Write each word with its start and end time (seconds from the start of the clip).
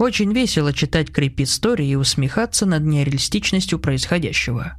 Очень 0.00 0.32
весело 0.32 0.72
читать 0.72 1.12
крип-истории 1.12 1.88
и 1.88 1.94
усмехаться 1.94 2.64
над 2.64 2.82
нереалистичностью 2.84 3.78
происходящего. 3.78 4.78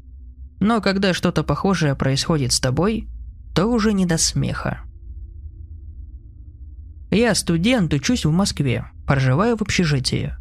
Но 0.59 0.82
когда 0.82 1.14
что-то 1.14 1.44
похожее 1.44 1.94
происходит 1.94 2.51
с 2.53 2.59
тобой, 2.59 3.08
то 3.53 3.67
уже 3.67 3.94
не 3.94 4.07
до 4.07 4.17
смеха. 4.17 4.82
Я 7.12 7.35
студент, 7.35 7.94
учусь 7.94 8.26
в 8.26 8.32
Москве, 8.32 8.89
проживаю 9.05 9.57
в 9.57 9.62
общежитии. 9.62 10.34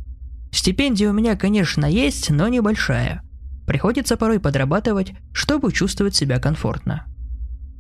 Стипендия 0.51 1.11
у 1.11 1.13
меня, 1.13 1.37
конечно, 1.37 1.85
есть, 1.85 2.31
но 2.31 2.49
небольшая. 2.49 3.23
Приходится 3.67 4.17
порой 4.17 4.41
подрабатывать, 4.41 5.13
чтобы 5.35 5.73
чувствовать 5.73 6.15
себя 6.15 6.39
комфортно. 6.39 7.05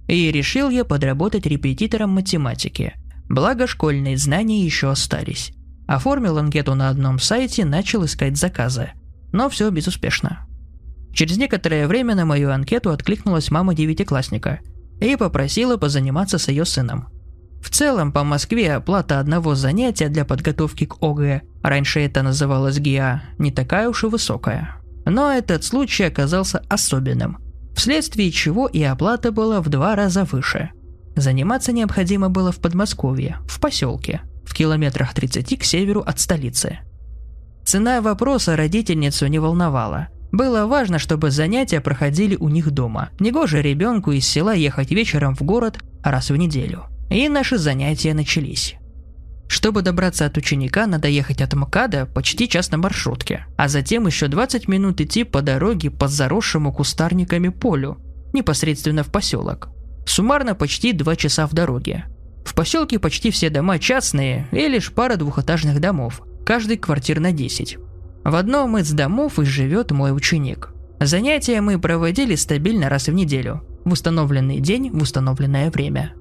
И 0.06 0.30
решил 0.30 0.68
я 0.68 0.84
подработать 0.84 1.46
репетитором 1.46 2.10
математики, 2.10 2.92
благо 3.26 3.66
школьные 3.66 4.18
знания 4.18 4.62
еще 4.62 4.90
остались. 4.90 5.54
Оформил 5.90 6.38
анкету 6.38 6.76
на 6.76 6.88
одном 6.88 7.18
сайте, 7.18 7.64
начал 7.64 8.04
искать 8.04 8.36
заказы. 8.36 8.92
Но 9.32 9.48
все 9.48 9.68
безуспешно. 9.70 10.46
Через 11.12 11.36
некоторое 11.36 11.88
время 11.88 12.14
на 12.14 12.24
мою 12.24 12.52
анкету 12.52 12.90
откликнулась 12.90 13.50
мама 13.50 13.74
девятиклассника 13.74 14.60
и 15.00 15.16
попросила 15.16 15.78
позаниматься 15.78 16.38
с 16.38 16.46
ее 16.46 16.64
сыном. 16.64 17.08
В 17.60 17.70
целом, 17.70 18.12
по 18.12 18.22
Москве 18.22 18.72
оплата 18.72 19.18
одного 19.18 19.56
занятия 19.56 20.08
для 20.08 20.24
подготовки 20.24 20.86
к 20.86 21.02
ОГЭ, 21.02 21.42
раньше 21.64 21.98
это 21.98 22.22
называлось 22.22 22.78
ГИА, 22.78 23.24
не 23.38 23.50
такая 23.50 23.88
уж 23.88 24.04
и 24.04 24.06
высокая. 24.06 24.76
Но 25.06 25.32
этот 25.32 25.64
случай 25.64 26.04
оказался 26.04 26.62
особенным, 26.68 27.38
вследствие 27.74 28.30
чего 28.30 28.68
и 28.68 28.80
оплата 28.84 29.32
была 29.32 29.60
в 29.60 29.68
два 29.68 29.96
раза 29.96 30.22
выше. 30.22 30.70
Заниматься 31.16 31.72
необходимо 31.72 32.28
было 32.28 32.52
в 32.52 32.60
Подмосковье, 32.60 33.38
в 33.48 33.58
поселке– 33.58 34.20
в 34.50 34.54
километрах 34.54 35.14
30 35.14 35.60
к 35.60 35.64
северу 35.64 36.00
от 36.00 36.18
столицы. 36.18 36.80
Цена 37.64 38.00
вопроса 38.00 38.56
родительницу 38.56 39.28
не 39.28 39.38
волновала. 39.38 40.08
Было 40.32 40.66
важно, 40.66 40.98
чтобы 40.98 41.30
занятия 41.30 41.80
проходили 41.80 42.34
у 42.34 42.48
них 42.48 42.72
дома. 42.72 43.10
Негоже 43.20 43.62
ребенку 43.62 44.10
из 44.10 44.26
села 44.26 44.52
ехать 44.52 44.90
вечером 44.90 45.36
в 45.36 45.42
город 45.42 45.78
раз 46.02 46.30
в 46.30 46.36
неделю. 46.36 46.86
И 47.10 47.28
наши 47.28 47.58
занятия 47.58 48.12
начались. 48.12 48.74
Чтобы 49.46 49.82
добраться 49.82 50.26
от 50.26 50.36
ученика, 50.36 50.86
надо 50.86 51.06
ехать 51.06 51.40
от 51.40 51.54
МКАДа 51.54 52.06
почти 52.06 52.48
час 52.48 52.72
на 52.72 52.78
маршрутке, 52.78 53.46
а 53.56 53.68
затем 53.68 54.06
еще 54.06 54.26
20 54.26 54.66
минут 54.66 55.00
идти 55.00 55.22
по 55.22 55.42
дороге 55.42 55.90
по 55.90 56.08
заросшему 56.08 56.72
кустарниками 56.72 57.50
полю, 57.50 57.98
непосредственно 58.32 59.04
в 59.04 59.12
поселок. 59.12 59.68
Суммарно 60.06 60.56
почти 60.56 60.92
2 60.92 61.16
часа 61.16 61.46
в 61.46 61.52
дороге. 61.52 62.06
В 62.50 62.54
поселке 62.54 62.98
почти 62.98 63.30
все 63.30 63.48
дома 63.48 63.78
частные 63.78 64.48
и 64.50 64.66
лишь 64.66 64.92
пара 64.92 65.14
двухэтажных 65.14 65.80
домов, 65.80 66.20
каждый 66.44 66.78
квартир 66.78 67.20
на 67.20 67.30
10. 67.30 67.78
В 68.24 68.34
одном 68.34 68.76
из 68.76 68.90
домов 68.90 69.38
и 69.38 69.44
живет 69.44 69.92
мой 69.92 70.12
ученик. 70.12 70.70
Занятия 70.98 71.60
мы 71.60 71.78
проводили 71.78 72.34
стабильно 72.34 72.88
раз 72.88 73.06
в 73.06 73.12
неделю, 73.12 73.62
в 73.84 73.92
установленный 73.92 74.58
день, 74.58 74.90
в 74.90 75.00
установленное 75.00 75.70
время. 75.70 76.14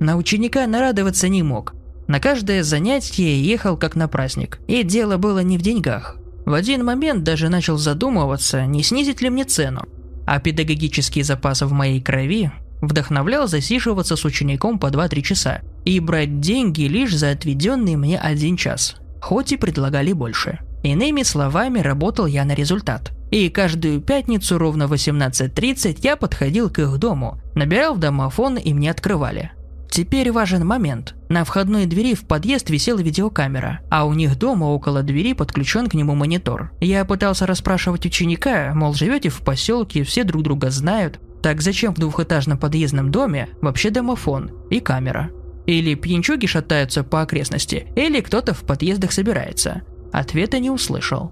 На 0.00 0.18
ученика 0.18 0.66
нарадоваться 0.66 1.30
не 1.30 1.42
мог. 1.42 1.72
На 2.08 2.20
каждое 2.20 2.62
занятие 2.62 3.42
ехал 3.42 3.78
как 3.78 3.96
на 3.96 4.06
праздник, 4.06 4.60
и 4.68 4.82
дело 4.82 5.16
было 5.16 5.38
не 5.38 5.56
в 5.56 5.62
деньгах. 5.62 6.18
В 6.44 6.52
один 6.52 6.84
момент 6.84 7.24
даже 7.24 7.48
начал 7.48 7.78
задумываться, 7.78 8.66
не 8.66 8.82
снизить 8.82 9.22
ли 9.22 9.30
мне 9.30 9.44
цену. 9.44 9.84
А 10.26 10.40
педагогический 10.40 11.22
запас 11.22 11.62
в 11.62 11.72
моей 11.72 12.02
крови 12.02 12.52
Вдохновлял 12.80 13.46
засиживаться 13.46 14.16
с 14.16 14.24
учеником 14.24 14.78
по 14.78 14.86
2-3 14.86 15.22
часа 15.22 15.60
и 15.84 16.00
брать 16.00 16.40
деньги 16.40 16.82
лишь 16.82 17.16
за 17.16 17.30
отведенный 17.30 17.96
мне 17.96 18.18
один 18.18 18.56
час, 18.56 18.96
хоть 19.20 19.52
и 19.52 19.56
предлагали 19.56 20.12
больше. 20.12 20.60
Иными 20.82 21.22
словами, 21.22 21.80
работал 21.80 22.26
я 22.26 22.44
на 22.44 22.54
результат. 22.54 23.12
И 23.30 23.48
каждую 23.48 24.00
пятницу 24.00 24.58
ровно 24.58 24.88
в 24.88 24.92
18.30 24.92 25.98
я 26.02 26.16
подходил 26.16 26.70
к 26.70 26.78
их 26.78 26.98
дому, 26.98 27.40
набирал 27.54 27.94
в 27.94 27.98
домофон 27.98 28.56
и 28.56 28.72
мне 28.72 28.90
открывали. 28.90 29.52
Теперь 29.90 30.30
важен 30.30 30.64
момент. 30.64 31.14
На 31.28 31.44
входной 31.44 31.86
двери 31.86 32.14
в 32.14 32.24
подъезд 32.24 32.70
висела 32.70 33.00
видеокамера, 33.00 33.80
а 33.90 34.06
у 34.06 34.14
них 34.14 34.38
дома 34.38 34.66
около 34.66 35.02
двери 35.02 35.32
подключен 35.32 35.88
к 35.88 35.94
нему 35.94 36.14
монитор. 36.14 36.70
Я 36.80 37.04
пытался 37.04 37.44
расспрашивать 37.46 38.06
ученика, 38.06 38.72
мол, 38.74 38.94
живете 38.94 39.30
в 39.30 39.40
поселке, 39.40 40.04
все 40.04 40.22
друг 40.22 40.42
друга 40.44 40.70
знают, 40.70 41.18
так 41.42 41.60
зачем 41.60 41.94
в 41.94 41.98
двухэтажном 41.98 42.58
подъездном 42.58 43.10
доме 43.10 43.48
вообще 43.60 43.90
домофон 43.90 44.52
и 44.70 44.78
камера? 44.78 45.30
Или 45.70 45.94
пьянчуги 45.94 46.46
шатаются 46.46 47.04
по 47.04 47.22
окрестности, 47.22 47.86
или 47.94 48.20
кто-то 48.22 48.54
в 48.54 48.64
подъездах 48.64 49.12
собирается. 49.12 49.82
Ответа 50.10 50.58
не 50.58 50.68
услышал. 50.68 51.30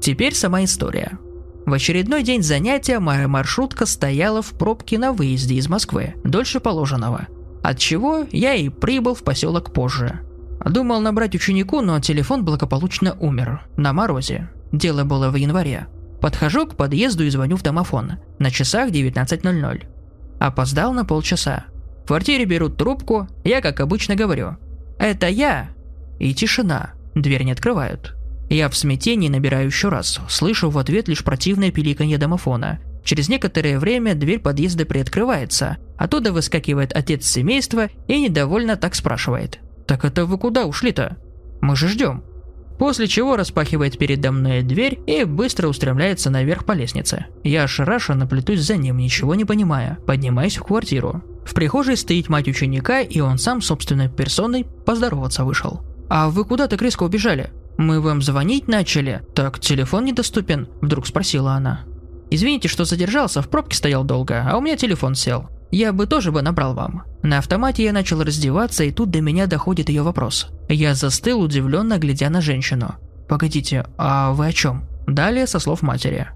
Теперь 0.00 0.34
сама 0.34 0.64
история. 0.64 1.20
В 1.64 1.72
очередной 1.72 2.24
день 2.24 2.42
занятия 2.42 2.98
моя 2.98 3.28
маршрутка 3.28 3.86
стояла 3.86 4.42
в 4.42 4.58
пробке 4.58 4.98
на 4.98 5.12
выезде 5.12 5.54
из 5.54 5.68
Москвы, 5.68 6.14
дольше 6.24 6.58
положенного. 6.58 7.28
От 7.62 7.78
чего 7.78 8.26
я 8.32 8.54
и 8.54 8.70
прибыл 8.70 9.14
в 9.14 9.22
поселок 9.22 9.72
позже. 9.72 10.18
Думал 10.64 11.00
набрать 11.00 11.36
ученику, 11.36 11.80
но 11.80 12.00
телефон 12.00 12.44
благополучно 12.44 13.16
умер. 13.20 13.68
На 13.76 13.92
морозе. 13.92 14.50
Дело 14.72 15.04
было 15.04 15.30
в 15.30 15.36
январе. 15.36 15.86
Подхожу 16.20 16.66
к 16.66 16.74
подъезду 16.74 17.22
и 17.22 17.30
звоню 17.30 17.56
в 17.56 17.62
домофон. 17.62 18.14
На 18.40 18.50
часах 18.50 18.90
19.00. 18.90 19.84
Опоздал 20.40 20.92
на 20.92 21.04
полчаса. 21.04 21.66
В 22.04 22.06
квартире 22.06 22.44
берут 22.44 22.76
трубку, 22.76 23.28
я, 23.44 23.62
как 23.62 23.80
обычно, 23.80 24.14
говорю. 24.14 24.58
«Это 24.98 25.26
я!» 25.26 25.70
И 26.18 26.34
тишина. 26.34 26.92
Дверь 27.14 27.44
не 27.44 27.52
открывают. 27.52 28.14
Я 28.50 28.68
в 28.68 28.76
смятении 28.76 29.30
набираю 29.30 29.66
еще 29.66 29.88
раз. 29.88 30.20
Слышу 30.28 30.68
в 30.68 30.76
ответ 30.76 31.08
лишь 31.08 31.24
противное 31.24 31.70
пиликанье 31.70 32.18
домофона. 32.18 32.78
Через 33.04 33.30
некоторое 33.30 33.78
время 33.78 34.14
дверь 34.14 34.38
подъезда 34.38 34.84
приоткрывается. 34.84 35.78
Оттуда 35.96 36.30
выскакивает 36.30 36.94
отец 36.94 37.24
семейства 37.24 37.88
и 38.06 38.20
недовольно 38.20 38.76
так 38.76 38.94
спрашивает. 38.94 39.60
«Так 39.86 40.04
это 40.04 40.26
вы 40.26 40.36
куда 40.36 40.66
ушли-то? 40.66 41.16
Мы 41.62 41.74
же 41.74 41.88
ждем». 41.88 42.22
После 42.78 43.06
чего 43.06 43.36
распахивает 43.36 43.98
передо 43.98 44.32
мной 44.32 44.62
дверь 44.62 44.98
и 45.06 45.24
быстро 45.24 45.68
устремляется 45.68 46.30
наверх 46.30 46.64
по 46.64 46.72
лестнице. 46.72 47.26
Я 47.44 47.64
ошарашенно 47.64 48.26
плетусь 48.26 48.60
за 48.60 48.76
ним, 48.76 48.98
ничего 48.98 49.34
не 49.34 49.44
понимая, 49.44 49.98
поднимаюсь 50.06 50.56
в 50.56 50.64
квартиру. 50.64 51.22
В 51.46 51.54
прихожей 51.54 51.96
стоит 51.96 52.28
мать 52.28 52.48
ученика, 52.48 53.00
и 53.00 53.20
он 53.20 53.38
сам 53.38 53.62
собственной 53.62 54.08
персоной 54.08 54.64
поздороваться 54.64 55.44
вышел. 55.44 55.82
«А 56.08 56.28
вы 56.28 56.44
куда 56.44 56.66
так 56.66 56.82
резко 56.82 57.04
убежали? 57.04 57.50
Мы 57.76 58.00
вам 58.00 58.22
звонить 58.22 58.68
начали. 58.68 59.22
Так, 59.34 59.60
телефон 59.60 60.04
недоступен»,– 60.04 60.68
вдруг 60.80 61.06
спросила 61.06 61.52
она. 61.52 61.82
«Извините, 62.30 62.68
что 62.68 62.84
задержался, 62.84 63.42
в 63.42 63.48
пробке 63.48 63.76
стоял 63.76 64.04
долго, 64.04 64.44
а 64.48 64.56
у 64.56 64.60
меня 64.60 64.76
телефон 64.76 65.14
сел 65.14 65.48
я 65.74 65.92
бы 65.92 66.06
тоже 66.06 66.30
бы 66.30 66.40
набрал 66.40 66.74
вам. 66.74 67.02
На 67.22 67.38
автомате 67.38 67.84
я 67.84 67.92
начал 67.92 68.22
раздеваться, 68.22 68.84
и 68.84 68.92
тут 68.92 69.10
до 69.10 69.20
меня 69.20 69.46
доходит 69.46 69.88
ее 69.88 70.02
вопрос. 70.02 70.48
Я 70.68 70.94
застыл, 70.94 71.40
удивленно 71.40 71.98
глядя 71.98 72.30
на 72.30 72.40
женщину. 72.40 72.94
«Погодите, 73.28 73.86
а 73.96 74.32
вы 74.32 74.48
о 74.48 74.52
чем?» 74.52 74.84
Далее 75.06 75.46
со 75.46 75.58
слов 75.58 75.82
матери. 75.82 76.28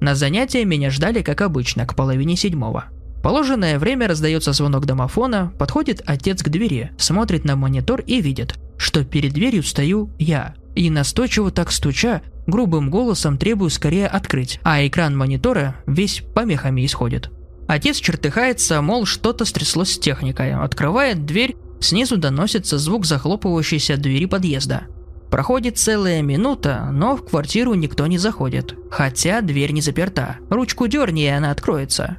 На 0.00 0.14
занятия 0.14 0.64
меня 0.64 0.90
ждали, 0.90 1.22
как 1.22 1.40
обычно, 1.42 1.86
к 1.86 1.94
половине 1.94 2.36
седьмого. 2.36 2.86
Положенное 3.22 3.78
время 3.78 4.08
раздается 4.08 4.52
звонок 4.52 4.86
домофона, 4.86 5.52
подходит 5.58 6.02
отец 6.06 6.42
к 6.42 6.48
двери, 6.48 6.90
смотрит 6.96 7.44
на 7.44 7.54
монитор 7.54 8.00
и 8.00 8.20
видит, 8.20 8.54
что 8.78 9.04
перед 9.04 9.34
дверью 9.34 9.62
стою 9.62 10.10
я. 10.18 10.54
И 10.74 10.88
настойчиво 10.88 11.50
так 11.50 11.70
стуча, 11.70 12.22
грубым 12.46 12.90
голосом 12.90 13.36
требую 13.36 13.70
скорее 13.70 14.06
открыть, 14.06 14.58
а 14.62 14.86
экран 14.86 15.16
монитора 15.16 15.76
весь 15.86 16.22
помехами 16.34 16.84
исходит. 16.86 17.30
Отец 17.68 17.98
чертыхается, 17.98 18.80
мол, 18.80 19.04
что-то 19.04 19.44
стряслось 19.44 19.92
с 19.92 19.98
техникой. 19.98 20.54
Открывает 20.54 21.26
дверь, 21.26 21.56
снизу 21.80 22.16
доносится 22.16 22.78
звук 22.78 23.06
захлопывающейся 23.06 23.96
двери 23.96 24.26
подъезда. 24.26 24.84
Проходит 25.30 25.78
целая 25.78 26.22
минута, 26.22 26.88
но 26.92 27.16
в 27.16 27.24
квартиру 27.24 27.74
никто 27.74 28.06
не 28.06 28.18
заходит. 28.18 28.74
Хотя 28.90 29.40
дверь 29.40 29.72
не 29.72 29.80
заперта. 29.80 30.36
Ручку 30.50 30.88
дерни, 30.88 31.24
и 31.24 31.28
она 31.28 31.50
откроется. 31.50 32.18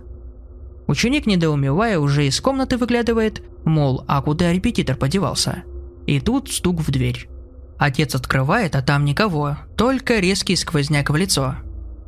Ученик, 0.87 1.25
недоумевая, 1.25 1.99
уже 1.99 2.27
из 2.27 2.39
комнаты 2.39 2.77
выглядывает, 2.77 3.41
мол, 3.65 4.03
а 4.07 4.21
куда 4.21 4.51
репетитор 4.51 4.95
подевался? 4.95 5.63
И 6.07 6.19
тут 6.19 6.51
стук 6.51 6.81
в 6.81 6.91
дверь. 6.91 7.29
Отец 7.77 8.15
открывает, 8.15 8.75
а 8.75 8.81
там 8.81 9.05
никого, 9.05 9.57
только 9.75 10.19
резкий 10.19 10.55
сквозняк 10.55 11.09
в 11.09 11.15
лицо. 11.15 11.55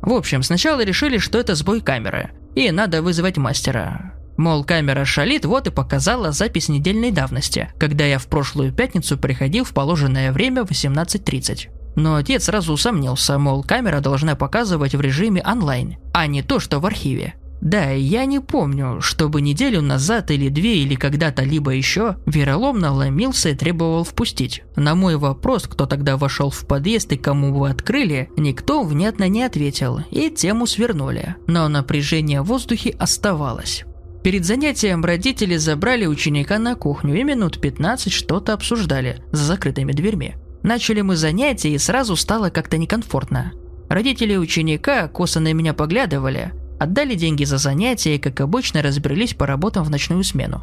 В 0.00 0.12
общем, 0.12 0.42
сначала 0.42 0.84
решили, 0.84 1.18
что 1.18 1.38
это 1.38 1.54
сбой 1.54 1.80
камеры– 1.80 2.30
и 2.54 2.70
надо 2.70 3.02
вызвать 3.02 3.36
мастера. 3.36 4.13
Мол, 4.36 4.64
камера 4.64 5.04
шалит, 5.04 5.44
вот 5.44 5.66
и 5.66 5.70
показала 5.70 6.32
запись 6.32 6.68
недельной 6.68 7.10
давности, 7.10 7.68
когда 7.78 8.04
я 8.04 8.18
в 8.18 8.26
прошлую 8.26 8.72
пятницу 8.72 9.16
приходил 9.16 9.64
в 9.64 9.72
положенное 9.72 10.32
время 10.32 10.64
в 10.64 10.70
18.30. 10.70 11.68
Но 11.96 12.16
отец 12.16 12.44
сразу 12.44 12.72
усомнился, 12.72 13.38
мол, 13.38 13.62
камера 13.62 14.00
должна 14.00 14.34
показывать 14.34 14.94
в 14.94 15.00
режиме 15.00 15.42
онлайн, 15.44 15.96
а 16.12 16.26
не 16.26 16.42
то, 16.42 16.58
что 16.58 16.80
в 16.80 16.86
архиве. 16.86 17.34
Да, 17.60 17.90
я 17.92 18.26
не 18.26 18.40
помню, 18.40 19.00
чтобы 19.00 19.40
неделю 19.40 19.80
назад 19.80 20.30
или 20.30 20.50
две 20.50 20.82
или 20.82 20.96
когда-то 20.96 21.44
либо 21.44 21.70
еще 21.70 22.16
вероломно 22.26 22.92
ломился 22.92 23.50
и 23.50 23.54
требовал 23.54 24.04
впустить. 24.04 24.62
На 24.76 24.94
мой 24.94 25.16
вопрос, 25.16 25.62
кто 25.62 25.86
тогда 25.86 26.18
вошел 26.18 26.50
в 26.50 26.66
подъезд 26.66 27.12
и 27.12 27.16
кому 27.16 27.54
вы 27.54 27.70
открыли, 27.70 28.28
никто 28.36 28.82
внятно 28.82 29.28
не 29.28 29.42
ответил, 29.42 30.00
и 30.10 30.28
тему 30.28 30.66
свернули. 30.66 31.36
Но 31.46 31.66
напряжение 31.68 32.42
в 32.42 32.46
воздухе 32.46 32.90
оставалось. 32.98 33.84
Перед 34.24 34.46
занятием 34.46 35.04
родители 35.04 35.56
забрали 35.56 36.06
ученика 36.06 36.58
на 36.58 36.76
кухню 36.76 37.14
и 37.14 37.22
минут 37.22 37.60
15 37.60 38.10
что-то 38.10 38.54
обсуждали 38.54 39.22
за 39.32 39.44
закрытыми 39.44 39.92
дверьми. 39.92 40.36
Начали 40.62 41.02
мы 41.02 41.14
занятия 41.16 41.74
и 41.74 41.78
сразу 41.78 42.16
стало 42.16 42.48
как-то 42.48 42.78
некомфортно. 42.78 43.52
Родители 43.90 44.34
ученика 44.36 45.08
косо 45.08 45.40
на 45.40 45.52
меня 45.52 45.74
поглядывали, 45.74 46.54
отдали 46.80 47.16
деньги 47.16 47.44
за 47.44 47.58
занятия 47.58 48.16
и, 48.16 48.18
как 48.18 48.40
обычно, 48.40 48.80
разбрелись 48.80 49.34
по 49.34 49.46
работам 49.46 49.84
в 49.84 49.90
ночную 49.90 50.24
смену. 50.24 50.62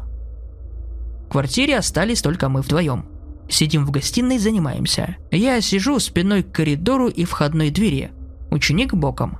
В 1.28 1.30
квартире 1.30 1.78
остались 1.78 2.20
только 2.20 2.48
мы 2.48 2.62
вдвоем. 2.62 3.04
Сидим 3.48 3.86
в 3.86 3.92
гостиной, 3.92 4.38
занимаемся. 4.38 5.18
Я 5.30 5.60
сижу 5.60 6.00
спиной 6.00 6.42
к 6.42 6.50
коридору 6.50 7.06
и 7.06 7.24
входной 7.24 7.70
двери. 7.70 8.10
Ученик 8.50 8.92
боком. 8.92 9.38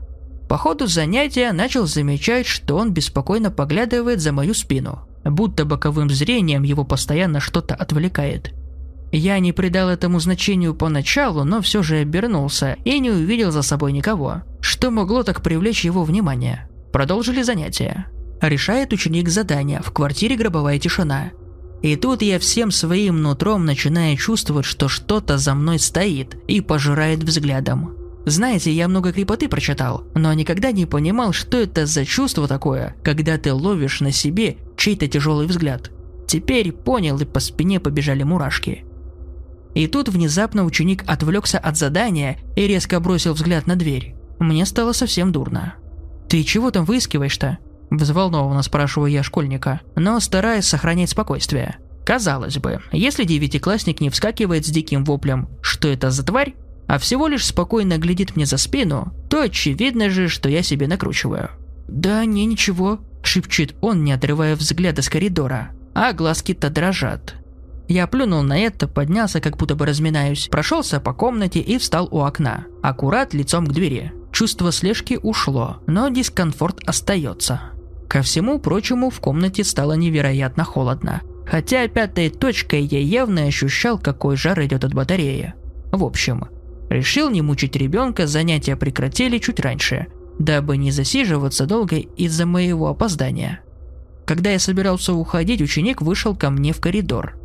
По 0.53 0.59
ходу 0.59 0.87
занятия 0.87 1.51
начал 1.53 1.87
замечать, 1.87 2.47
что 2.47 2.77
он 2.77 2.93
беспокойно 2.93 3.51
поглядывает 3.51 4.21
за 4.21 4.33
мою 4.33 4.53
спину, 4.53 5.09
будто 5.25 5.65
боковым 5.65 6.11
зрением 6.11 6.63
его 6.63 6.85
постоянно 6.85 7.41
что-то 7.41 7.75
отвлекает. 7.75 8.53
Я 9.13 9.39
не 9.39 9.55
придал 9.55 9.89
этому 9.89 10.21
значению 10.21 10.75
поначалу, 10.75 11.45
но 11.45 11.63
все 11.63 11.83
же 11.83 11.97
обернулся 12.01 12.77
и 12.85 12.99
не 12.99 13.11
увидел 13.11 13.51
за 13.51 13.63
собой 13.63 13.93
никого. 13.93 14.43
Что 14.61 14.91
могло 14.91 15.23
так 15.23 15.43
привлечь 15.43 15.87
его 15.87 16.05
внимание? 16.05 16.69
Продолжили 16.93 17.41
занятия. 17.41 18.09
Решает 18.43 18.93
ученик 18.93 19.31
задание, 19.31 19.81
в 19.83 19.91
квартире 19.91 20.37
гробовая 20.37 20.79
тишина. 20.79 21.31
И 21.81 21.97
тут 21.97 22.21
я 22.21 22.39
всем 22.39 22.73
своим 22.73 23.23
нутром 23.23 23.65
начинаю 23.65 24.19
чувствовать, 24.19 24.67
что 24.67 24.89
что-то 24.89 25.39
за 25.39 25.55
мной 25.55 25.79
стоит 25.79 26.35
и 26.47 26.61
пожирает 26.61 27.23
взглядом. 27.25 28.02
Знаете, 28.25 28.71
я 28.71 28.87
много 28.89 29.13
крепоты 29.13 29.49
прочитал, 29.49 30.05
но 30.15 30.33
никогда 30.33 30.71
не 30.71 30.87
понимал, 30.87 31.33
что 31.33 31.59
это 31.59 31.87
за 31.87 32.05
чувство 32.05 32.47
такое, 32.47 32.95
когда 33.03 33.37
ты 33.37 33.53
ловишь 33.53 34.01
на 34.01 34.13
себе 34.13 34.59
чей-то 34.77 35.09
тяжелый 35.09 35.47
взгляд. 35.47 35.91
Теперь 36.29 36.73
понял 36.73 37.19
и 37.19 37.25
по 37.25 37.41
спине 37.41 37.81
побежали 37.81 38.23
мурашки. 38.23 38.85
И 39.75 39.87
тут 39.87 40.09
внезапно 40.09 40.65
ученик 40.65 41.03
отвлекся 41.07 41.59
от 41.59 41.77
задания 41.77 42.39
и 42.57 42.67
резко 42.67 43.01
бросил 43.01 43.33
взгляд 43.33 43.67
на 43.67 43.75
дверь. 43.75 44.15
Мне 44.39 44.67
стало 44.67 44.93
совсем 44.93 45.33
дурно. 45.33 45.75
«Ты 46.29 46.45
чего 46.45 46.71
там 46.71 46.85
выискиваешь-то?» 46.85 47.59
Взволнованно 47.91 48.63
спрашиваю 48.63 49.11
я 49.11 49.23
школьника, 49.23 49.81
но 49.97 50.19
стараясь 50.21 50.65
сохранять 50.65 51.11
спокойствие. 51.11 51.77
Казалось 52.05 52.59
бы, 52.59 52.81
если 52.91 53.25
девятиклассник 53.25 54.01
не 54.01 54.11
вскакивает 54.11 54.67
с 54.67 54.71
диким 54.71 55.05
воплем 55.05 55.49
«Что 55.61 55.89
это 55.89 56.11
за 56.11 56.25
тварь?», 56.25 56.55
а 56.93 56.99
всего 56.99 57.27
лишь 57.27 57.47
спокойно 57.47 57.97
глядит 57.97 58.37
мне 58.37 58.45
за 58.45 58.59
спину, 58.59 59.15
то 59.31 59.41
очевидно 59.41 60.11
же, 60.11 60.29
что 60.29 60.51
я 60.51 60.63
себе 60.63 60.87
накручиваю. 60.87 61.49
«Да 61.89 62.23
не 62.27 62.45
ничего»,– 62.45 63.01
шепчет 63.23 63.75
он, 63.81 64.05
не 64.05 64.13
отрывая 64.13 64.57
взгляда 64.57 65.01
с 65.01 65.09
коридора, 65.09 65.71
а 65.95 66.13
глазки-то 66.13 66.69
дрожат. 66.69 67.37
Я 67.89 68.07
плюнул 68.07 68.43
на 68.43 68.59
это, 68.59 68.89
поднялся, 68.89 69.41
как 69.41 69.57
будто 69.57 69.75
бы 69.75 69.87
разминаюсь, 69.87 70.49
прошелся 70.49 71.01
по 71.01 71.15
комнате 71.15 71.61
и 71.61 71.79
встал 71.79 72.09
у 72.11 72.21
окна, 72.21 72.67
аккурат 72.83 73.33
лицом 73.33 73.67
к 73.67 73.73
двери. 73.73 74.13
Чувство 74.31 74.71
слежки 74.71 75.19
ушло, 75.23 75.79
но 75.87 76.11
дискомфорт 76.11 76.87
остается. 76.87 77.63
Ко 78.07 78.21
всему 78.21 78.59
прочему, 78.59 79.09
в 79.09 79.19
комнате 79.19 79.65
стало 79.65 79.95
невероятно 79.95 80.65
холодно. 80.65 81.23
Хотя 81.47 81.89
пятой 81.89 82.29
точкой 82.29 82.83
я 82.83 83.01
явно 83.01 83.45
ощущал, 83.45 83.99
какой 83.99 84.37
жар 84.37 84.63
идет 84.63 84.85
от 84.85 84.93
батареи. 84.93 85.55
В 85.91 86.05
общем, 86.05 86.49
Решил 86.93 87.31
не 87.31 87.41
мучить 87.41 87.75
ребенка, 87.75 88.27
занятия 88.27 88.77
прекратили 88.77 89.39
чуть 89.39 89.61
раньше, 89.61 90.09
дабы 90.39 90.77
не 90.77 90.91
засиживаться 90.91 91.65
долго 91.65 91.97
из-за 91.97 92.45
моего 92.45 92.89
опоздания. 92.89 93.61
Когда 94.27 94.51
я 94.51 94.59
собирался 94.59 95.15
уходить, 95.15 95.63
ученик 95.63 96.03
вышел 96.03 96.37
ко 96.37 96.51
мне 96.51 96.75
в 96.75 96.81
коридор. 96.81 97.39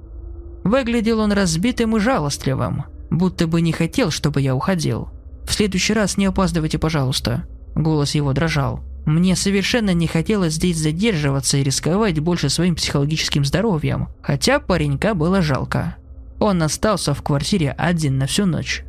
Выглядел 0.66 1.22
он 1.22 1.32
разбитым 1.32 1.96
и 1.96 2.00
жалостливым, 2.02 2.84
будто 3.10 3.48
бы 3.48 3.62
не 3.62 3.72
хотел, 3.72 4.12
чтобы 4.12 4.42
я 4.42 4.54
уходил. 4.54 5.12
«В 5.46 5.54
следующий 5.54 5.94
раз 5.94 6.18
не 6.18 6.26
опаздывайте, 6.26 6.78
пожалуйста»,– 6.78 7.48
голос 7.74 8.16
его 8.16 8.34
дрожал. 8.34 8.82
Мне 9.06 9.38
совершенно 9.38 9.94
не 9.94 10.08
хотелось 10.08 10.56
здесь 10.56 10.76
задерживаться 10.76 11.56
и 11.56 11.64
рисковать 11.64 12.20
больше 12.20 12.50
своим 12.50 12.76
психологическим 12.76 13.46
здоровьем, 13.46 14.10
хотя 14.22 14.60
паренька 14.60 15.14
было 15.14 15.42
жалко. 15.42 15.96
Он 16.38 16.62
остался 16.62 17.14
в 17.14 17.24
квартире 17.24 17.72
один 17.72 18.18
на 18.18 18.28
всю 18.28 18.46
ночь. 18.46 18.84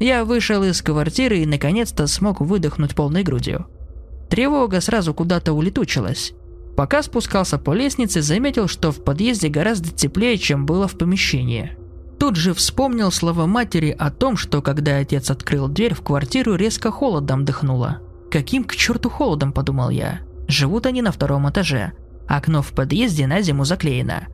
Я 0.00 0.24
вышел 0.24 0.62
из 0.62 0.82
квартиры 0.82 1.38
и 1.38 1.46
наконец-то 1.46 2.06
смог 2.06 2.40
выдохнуть 2.40 2.94
полной 2.94 3.22
грудью. 3.22 3.66
Тревога 4.28 4.80
сразу 4.80 5.14
куда-то 5.14 5.52
улетучилась. 5.52 6.32
Пока 6.76 7.02
спускался 7.02 7.58
по 7.58 7.72
лестнице, 7.72 8.20
заметил, 8.20 8.66
что 8.66 8.90
в 8.90 9.04
подъезде 9.04 9.48
гораздо 9.48 9.90
теплее, 9.90 10.38
чем 10.38 10.66
было 10.66 10.88
в 10.88 10.98
помещении. 10.98 11.76
Тут 12.18 12.36
же 12.36 12.54
вспомнил 12.54 13.12
слова 13.12 13.46
матери 13.46 13.94
о 13.96 14.10
том, 14.10 14.36
что 14.36 14.62
когда 14.62 14.96
отец 14.96 15.30
открыл 15.30 15.68
дверь 15.68 15.94
в 15.94 16.00
квартиру, 16.00 16.56
резко 16.56 16.90
холодом 16.90 17.44
дыхнуло. 17.44 18.00
Каким 18.30 18.64
к 18.64 18.74
черту 18.74 19.10
холодом, 19.10 19.52
подумал 19.52 19.90
я. 19.90 20.22
Живут 20.48 20.86
они 20.86 21.02
на 21.02 21.12
втором 21.12 21.48
этаже. 21.48 21.92
Окно 22.26 22.62
в 22.62 22.72
подъезде 22.72 23.26
на 23.26 23.42
зиму 23.42 23.64
заклеено. 23.64 24.26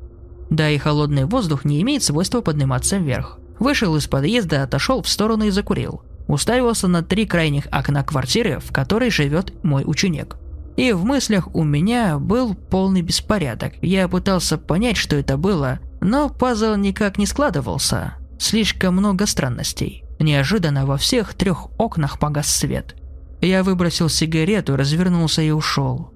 Да 0.49 0.71
и 0.71 0.79
холодный 0.79 1.25
воздух 1.25 1.65
не 1.65 1.83
имеет 1.83 2.03
свойства 2.03 2.41
подниматься 2.41 2.97
вверх. 2.97 3.40
Вышел 3.61 3.95
из 3.95 4.09
подъезда, 4.09 4.65
отошел 4.65 5.03
в 5.03 5.09
сторону 5.09 5.45
и 5.45 5.51
закурил. 5.51 6.03
Уставился 6.27 6.89
на 6.89 7.03
три 7.03 7.27
крайних 7.27 7.67
окна 7.71 8.03
квартиры, 8.03 8.59
в 8.59 8.73
которой 8.73 9.11
живет 9.11 9.53
мой 9.62 9.85
ученик. 9.87 10.37
И 10.77 10.93
в 10.93 11.05
мыслях 11.05 11.55
у 11.55 11.62
меня 11.62 12.19
был 12.19 12.55
полный 12.55 13.03
беспорядок. 13.03 13.75
Я 13.83 14.09
пытался 14.09 14.57
понять, 14.57 14.97
что 14.97 15.17
это 15.17 15.37
было, 15.37 15.79
но 16.01 16.31
пазл 16.31 16.75
никак 16.77 17.19
не 17.19 17.27
складывался. 17.27 18.15
Слишком 18.39 18.97
много 18.97 19.27
странностей. 19.27 20.05
Неожиданно 20.19 20.87
во 20.87 20.97
всех 20.97 21.35
трех 21.35 21.69
окнах 21.79 22.19
погас 22.19 22.49
свет. 22.49 22.97
Я 23.43 23.63
выбросил 23.63 24.09
сигарету, 24.09 24.77
развернулся 24.77 25.43
и 25.43 25.51
ушел. 25.51 26.15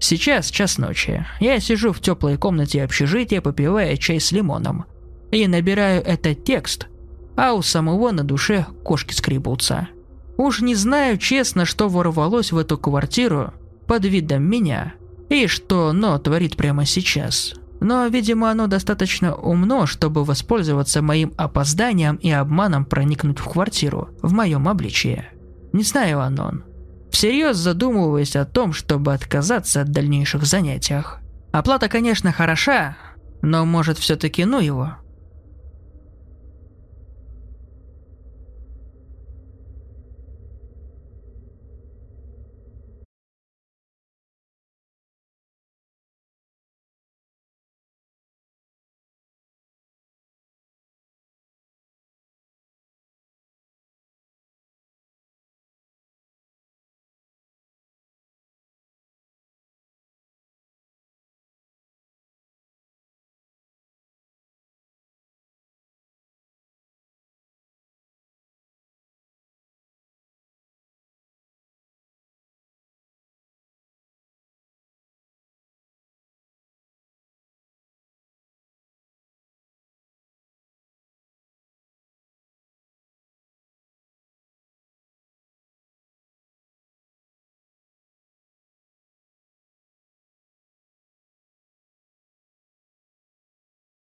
Сейчас 0.00 0.50
час 0.50 0.78
ночи. 0.78 1.26
Я 1.40 1.60
сижу 1.60 1.92
в 1.92 2.00
теплой 2.00 2.36
комнате 2.36 2.84
общежития, 2.84 3.40
попивая 3.40 3.96
чай 3.96 4.20
с 4.20 4.32
лимоном. 4.32 4.84
И 5.30 5.46
набираю 5.46 6.02
этот 6.02 6.44
текст, 6.44 6.86
а 7.36 7.52
у 7.52 7.62
самого 7.62 8.12
на 8.12 8.24
душе 8.24 8.66
кошки 8.84 9.12
скребутся. 9.12 9.88
Уж 10.36 10.60
не 10.60 10.74
знаю 10.74 11.18
честно, 11.18 11.64
что 11.64 11.88
ворвалось 11.88 12.52
в 12.52 12.58
эту 12.58 12.78
квартиру 12.78 13.52
под 13.86 14.04
видом 14.04 14.44
меня, 14.44 14.94
и 15.28 15.46
что 15.46 15.88
оно 15.88 16.18
творит 16.18 16.56
прямо 16.56 16.86
сейчас. 16.86 17.54
Но, 17.80 18.06
видимо, 18.06 18.50
оно 18.50 18.66
достаточно 18.66 19.34
умно, 19.34 19.86
чтобы 19.86 20.24
воспользоваться 20.24 21.02
моим 21.02 21.32
опозданием 21.36 22.16
и 22.16 22.30
обманом 22.30 22.84
проникнуть 22.84 23.38
в 23.38 23.44
квартиру 23.44 24.10
в 24.22 24.32
моем 24.32 24.68
обличье. 24.68 25.32
Не 25.72 25.82
знаю, 25.82 26.20
Анон, 26.20 26.64
всерьез 27.10 27.56
задумываясь 27.56 28.36
о 28.36 28.44
том, 28.44 28.72
чтобы 28.72 29.12
отказаться 29.14 29.80
от 29.80 29.90
дальнейших 29.90 30.44
занятиях. 30.44 31.20
Оплата, 31.52 31.88
конечно, 31.88 32.32
хороша, 32.32 32.96
но 33.42 33.64
может 33.64 33.98
все-таки 33.98 34.44
ну 34.44 34.60
его– 34.60 34.96